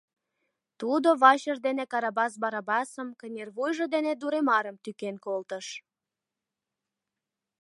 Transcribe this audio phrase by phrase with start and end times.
[0.79, 5.67] Тудо вачыж дене Карабас Барабасым, кынервуйжо дене Дуремарым тӱкен колтыш.